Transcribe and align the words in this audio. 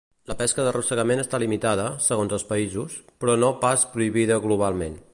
La 0.29 0.35
pesca 0.37 0.63
d’arrossegament 0.67 1.21
està 1.23 1.39
limitada, 1.43 1.85
segons 2.07 2.35
els 2.39 2.47
països, 2.55 2.99
però 3.25 3.37
no 3.45 3.55
pas 3.67 3.89
prohibida 3.97 4.45
globalment. 4.49 5.03